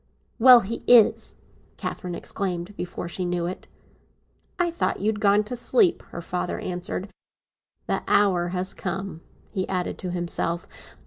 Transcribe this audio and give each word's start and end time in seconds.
"Well, 0.39 0.61
he 0.61 0.83
is!" 0.87 1.35
Catherine 1.77 2.15
exclaimed, 2.15 2.75
before 2.75 3.07
she 3.07 3.23
knew 3.23 3.45
it. 3.45 3.67
"I 4.57 4.71
thought 4.71 4.99
you 4.99 5.05
had 5.09 5.19
gone 5.19 5.43
to 5.43 5.55
sleep," 5.55 6.01
her 6.09 6.23
father 6.23 6.57
answered. 6.57 7.09
"The 7.85 8.01
hour 8.07 8.47
has 8.47 8.73
come!" 8.73 9.21
he 9.51 9.69
added 9.69 9.99
to 9.99 10.09
himself. 10.09 10.65